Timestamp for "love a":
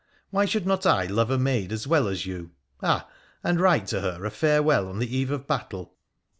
1.05-1.37